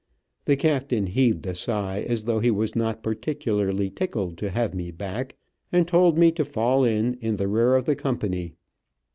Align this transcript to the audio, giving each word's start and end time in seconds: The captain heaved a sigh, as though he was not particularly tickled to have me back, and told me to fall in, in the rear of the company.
The 0.45 0.55
captain 0.55 1.05
heaved 1.05 1.45
a 1.45 1.53
sigh, 1.53 1.99
as 2.01 2.23
though 2.23 2.39
he 2.39 2.49
was 2.49 2.75
not 2.75 3.03
particularly 3.03 3.91
tickled 3.91 4.35
to 4.39 4.49
have 4.49 4.73
me 4.73 4.89
back, 4.89 5.35
and 5.71 5.87
told 5.87 6.17
me 6.17 6.31
to 6.31 6.43
fall 6.43 6.83
in, 6.83 7.13
in 7.21 7.35
the 7.35 7.47
rear 7.47 7.75
of 7.75 7.85
the 7.85 7.95
company. 7.95 8.55